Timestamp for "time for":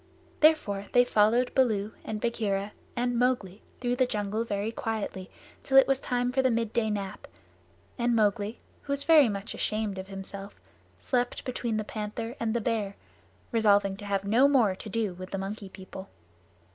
5.99-6.41